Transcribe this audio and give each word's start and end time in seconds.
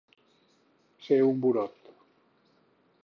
Ser 1.07 1.19
un 1.27 1.43
burot. 1.45 1.93